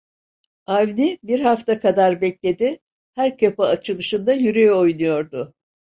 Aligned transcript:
Avni 0.67 1.19
bir 1.23 1.39
hafta 1.39 1.79
kadar 1.81 2.21
bekledi, 2.21 2.79
her 3.15 3.37
kapı 3.37 3.63
açılışında 3.63 4.33
yüreği 4.33 4.71
oynuyordu. 4.71 5.53